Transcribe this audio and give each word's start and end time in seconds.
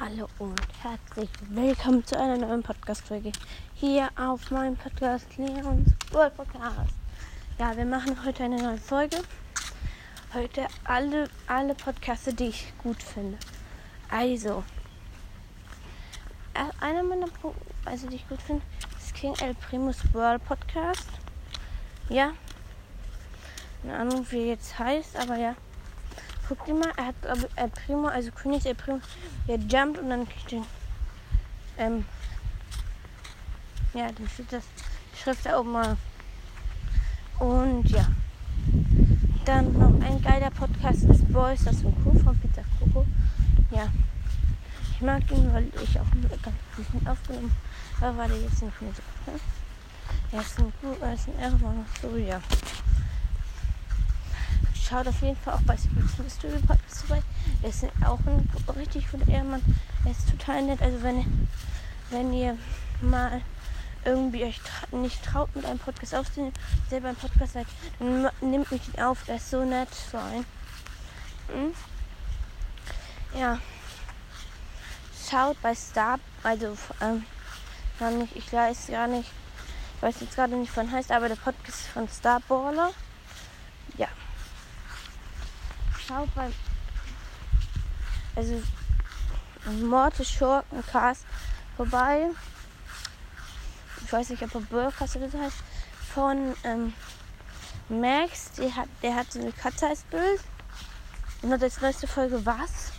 Hallo 0.00 0.28
und 0.40 0.60
herzlich 0.82 1.30
willkommen 1.50 2.04
zu 2.04 2.18
einer 2.18 2.36
neuen 2.36 2.64
Podcast-Folge 2.64 3.30
hier 3.74 4.08
auf 4.16 4.50
meinem 4.50 4.76
Podcast 4.76 5.24
Leons 5.36 5.88
World 6.10 6.36
Podcast. 6.36 6.92
Ja, 7.60 7.76
wir 7.76 7.84
machen 7.84 8.16
heute 8.24 8.42
eine 8.42 8.60
neue 8.60 8.76
Folge. 8.76 9.18
Heute 10.32 10.66
alle, 10.82 11.30
alle 11.46 11.76
Podcasts, 11.76 12.34
die 12.34 12.48
ich 12.48 12.72
gut 12.82 13.00
finde. 13.00 13.38
Also, 14.10 14.64
äh, 16.54 16.84
einer 16.84 17.04
meiner 17.04 17.28
also 17.84 18.08
die 18.08 18.16
ich 18.16 18.28
gut 18.28 18.42
finde, 18.42 18.64
ist 18.98 19.14
King 19.14 19.36
El 19.40 19.54
Primus 19.54 19.98
World 20.12 20.44
Podcast. 20.44 21.08
Ja, 22.08 22.32
keine 23.82 23.96
Ahnung, 23.96 24.26
wie 24.30 24.40
er 24.40 24.46
jetzt 24.46 24.76
heißt, 24.76 25.16
aber 25.16 25.36
ja. 25.36 25.54
Ihr 26.66 26.74
mal, 26.74 26.92
er 26.96 27.06
hat 27.06 27.22
glaube 27.22 27.48
El 27.56 27.68
Primo, 27.68 28.08
also 28.08 28.30
König 28.30 28.66
El 28.66 28.74
Primo, 28.74 29.00
der 29.48 29.56
jumpt 29.56 29.98
und 29.98 30.10
dann 30.10 30.28
kriegt 30.28 30.52
den, 30.52 30.64
ähm, 31.78 32.04
ja, 33.94 34.10
dann 34.12 34.28
steht 34.28 34.52
das 34.52 34.64
Schrift 35.20 35.46
da 35.46 35.58
oben 35.58 35.72
mal. 35.72 35.96
Und 37.38 37.88
ja. 37.90 38.06
Dann 39.44 39.72
noch 39.78 40.00
ein 40.00 40.22
geiler 40.22 40.50
Podcast 40.50 41.04
ist 41.04 41.30
Boys, 41.32 41.64
das 41.64 41.84
ein 41.84 41.94
Kuh 42.02 42.18
von 42.18 42.38
Pizza 42.38 42.62
Coco. 42.78 43.06
Ja. 43.70 43.88
Ich 44.92 45.00
mag 45.00 45.22
ihn, 45.30 45.52
weil 45.52 45.70
ich 45.82 46.00
auch 46.00 46.06
ganz 46.42 46.56
gut 46.92 47.08
aufgenommen 47.08 47.52
habe, 48.00 48.16
weil 48.16 48.30
er 48.30 48.40
jetzt 48.40 48.62
nicht 48.62 48.82
mehr 48.82 48.92
so. 48.94 49.30
Ne? 49.30 49.38
Er 50.32 50.40
ist 50.40 50.58
ein 50.58 50.72
Kuh, 50.80 50.96
er 51.00 51.14
ist 51.14 51.28
ein 51.28 51.38
Ehrenmann, 51.38 51.84
so 52.00 52.16
ja 52.16 52.40
schaut 54.84 55.08
auf 55.08 55.22
jeden 55.22 55.36
Fall 55.36 55.54
auch 55.54 55.62
bei 55.62 55.76
Speaks 55.76 56.18
Mystery 56.18 56.58
Podcast 56.58 57.04
vorbei. 57.04 57.22
Er 57.62 57.68
ist 57.68 57.84
auch 58.04 58.18
ein 58.26 58.48
richtig 58.76 59.10
guter 59.10 59.28
Ehemann. 59.28 59.62
Er 60.04 60.10
ist 60.10 60.28
total 60.30 60.62
nett. 60.62 60.82
Also 60.82 61.02
wenn, 61.02 61.48
wenn 62.10 62.32
ihr 62.32 62.58
mal 63.00 63.40
irgendwie 64.04 64.44
euch 64.44 64.60
tra 64.60 64.96
nicht 64.96 65.24
traut, 65.24 65.54
mit 65.56 65.64
einem 65.64 65.78
Podcast 65.78 66.14
aufzunehmen, 66.14 66.52
selber 66.90 67.08
ein 67.08 67.16
Podcast 67.16 67.54
seid, 67.54 67.66
dann 67.98 68.28
nimmt 68.40 68.70
mich 68.70 68.82
ihn 68.92 69.00
auf. 69.00 69.26
Er 69.26 69.36
ist 69.36 69.50
so 69.50 69.64
nett, 69.64 69.88
so 69.94 70.18
ein. 70.18 70.44
Hm? 71.48 71.74
Ja. 73.38 73.58
Schaut 75.28 75.60
bei 75.62 75.74
Star, 75.74 76.18
also 76.42 76.76
ähm, 77.00 77.24
ich 78.34 78.52
weiß 78.52 78.88
gar 78.88 79.06
nicht, 79.06 79.30
ich 79.96 80.02
weiß 80.02 80.20
jetzt 80.20 80.34
gerade 80.34 80.54
nicht, 80.54 80.70
von 80.70 80.90
heißt, 80.90 81.10
aber 81.10 81.28
der 81.28 81.36
Podcast 81.36 81.86
von 81.86 82.06
Starballer. 82.06 82.90
Ja 83.96 84.08
schaut 86.06 86.34
beim. 86.34 86.52
Also 88.36 88.62
Morte 89.82 90.24
Schurkencast 90.24 91.24
vorbei. 91.76 92.30
Ich 94.04 94.12
weiß 94.12 94.30
nicht, 94.30 94.42
ob 94.42 94.54
er 94.54 94.60
Burkast 94.60 95.16
oder 95.16 95.30
so 95.30 95.40
heißt. 95.40 95.56
Von 96.14 96.54
ähm, 96.64 96.92
Max, 97.88 98.52
der 98.52 98.74
hat, 98.76 98.88
der 99.02 99.14
hat 99.14 99.32
so 99.32 99.40
eine 99.40 99.52
Katze 99.52 99.88
als 99.88 100.02
Bild. 100.02 100.40
Und 101.42 101.52
hat 101.52 101.62
als 101.62 101.80
neueste 101.80 102.06
Folge 102.06 102.44
was? 102.44 102.92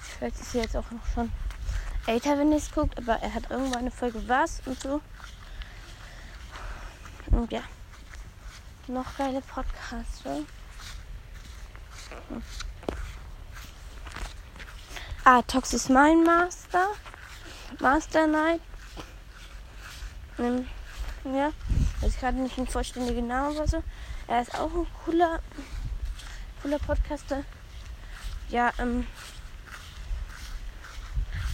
Vielleicht 0.00 0.40
ist 0.40 0.52
sie 0.52 0.58
jetzt 0.58 0.76
auch 0.76 0.90
noch 0.90 1.06
schon 1.14 1.32
älter, 2.06 2.38
wenn 2.38 2.50
ihr 2.52 2.58
es 2.58 2.70
guckt, 2.72 2.98
aber 2.98 3.14
er 3.14 3.34
hat 3.34 3.50
irgendwann 3.50 3.80
eine 3.80 3.90
Folge 3.90 4.26
was 4.28 4.60
und 4.66 4.80
so. 4.80 5.00
Und 7.30 7.50
ja. 7.52 7.62
Noch 8.88 9.16
geile 9.16 9.40
Podcasts, 9.40 10.24
oder? 10.24 10.40
Ah, 15.24 15.42
Tox 15.42 15.88
mein 15.88 16.24
Master. 16.24 16.86
Master 17.78 18.26
Knight. 18.26 18.60
Ja, 21.24 21.52
weiß 22.00 22.18
gerade 22.18 22.38
nicht 22.38 22.56
ein 22.58 22.66
vollständiger 22.66 23.20
Name 23.20 23.50
oder 23.50 23.68
so. 23.68 23.82
Er 24.26 24.42
ist 24.42 24.54
auch 24.54 24.72
ein 24.72 24.86
cooler, 25.04 25.40
cooler 26.62 26.78
Podcaster. 26.78 27.44
Ja, 28.48 28.72
ähm, 28.78 29.06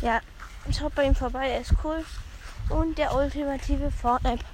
ja, 0.02 0.20
schaut 0.76 0.94
bei 0.94 1.04
ihm 1.04 1.14
vorbei, 1.14 1.50
er 1.50 1.60
ist 1.60 1.74
cool. 1.82 2.04
Und 2.68 2.96
der 2.98 3.14
ultimative 3.14 3.90
Fortnite 3.90 4.44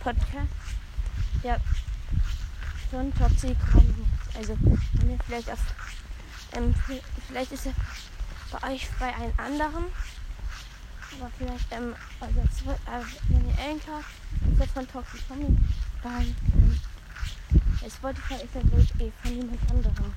Podcast. 0.00 0.48
Ja, 1.42 1.56
so 2.90 2.98
ein 2.98 3.14
Toxic 3.14 3.56
kommen. 3.72 4.10
Also, 4.36 4.56
wenn 4.94 5.10
ihr 5.10 5.18
vielleicht 5.26 5.50
auf, 5.50 5.58
ähm, 6.52 6.74
vielleicht 7.28 7.52
ist 7.52 7.66
er 7.66 7.74
bei 8.50 8.72
euch 8.72 8.88
bei 8.98 9.14
einem 9.14 9.32
anderen, 9.36 9.84
aber 11.18 11.30
vielleicht, 11.38 11.72
ähm, 11.72 11.94
also, 12.20 12.40
äh, 12.40 13.04
wenn 13.28 13.48
ihr 13.48 13.58
Anchor 13.58 14.00
ist 14.52 14.60
er 14.60 14.68
von 14.68 14.88
Toxic 14.88 15.28
Comedy, 15.28 15.56
dann, 16.02 16.22
ähm, 16.22 16.80
Spotify 17.88 18.34
ist 18.34 18.54
er 18.54 18.72
wohl 18.72 18.86
eh 18.98 19.12
von 19.22 19.36
jemand 19.36 19.70
anderem. 19.70 20.14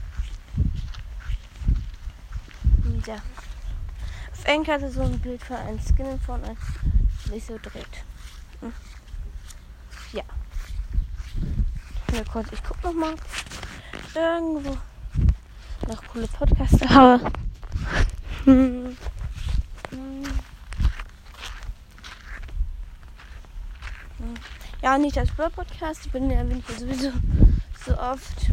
Ja. 3.05 3.15
Auf 4.31 4.47
Anchor 4.47 4.75
ist 4.75 4.83
er 4.83 4.91
so 4.91 5.01
ein 5.01 5.19
Bild 5.19 5.43
von 5.43 5.55
einem 5.57 5.79
Skin 5.79 6.19
von 6.19 6.43
einem, 6.43 6.57
sich 7.29 7.45
so 7.45 7.57
dreht. 7.57 8.03
Hm. 8.61 8.73
Ja. 10.11 10.23
Kurz, 12.21 12.47
ich 12.51 12.63
guck 12.63 12.83
noch 12.83 12.93
mal 12.93 13.15
irgendwo 14.13 14.77
noch 15.87 16.03
coole 16.07 16.27
Podcasts 16.27 16.87
habe. 16.89 17.31
Ja, 24.81 24.97
nicht 24.97 25.17
als 25.17 25.31
Blog 25.31 25.55
Podcast. 25.55 26.05
Ich 26.05 26.11
bin 26.11 26.29
ja 26.29 26.43
bin 26.43 26.59
ich 26.59 26.77
sowieso 26.77 27.11
so 27.85 27.97
oft. 27.97 28.47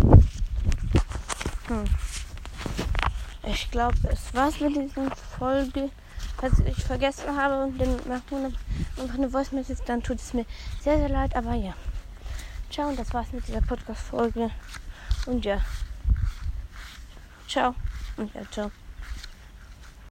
Hm. 1.66 1.84
Ich 3.47 3.70
glaube, 3.70 3.97
es 4.10 4.32
war's 4.32 4.60
mit 4.60 4.76
dieser 4.76 5.10
Folge. 5.38 5.91
Falls 6.37 6.60
ich 6.60 6.84
vergessen 6.84 7.37
habe 7.37 7.65
und 7.65 7.78
dann 7.78 7.97
macht 8.09 8.31
man 8.31 8.56
einfach 8.97 9.15
eine 9.16 9.28
Voice 9.28 9.53
Message, 9.53 9.81
dann 9.87 10.03
tut 10.03 10.19
es 10.19 10.32
mir 10.32 10.47
sehr, 10.81 10.99
sehr 10.99 11.09
leid. 11.09 11.34
Aber 11.37 11.54
ja. 11.54 11.75
Ciao, 12.70 12.88
und 12.88 12.97
das 12.97 13.12
war's 13.12 13.32
mit 13.32 13.47
dieser 13.48 13.62
Podcast-Folge. 13.62 14.50
Und 15.26 15.44
ja. 15.44 15.60
Ciao. 17.48 17.75
Und 18.16 18.32
ja, 18.32 18.42
ciao. 18.53 18.70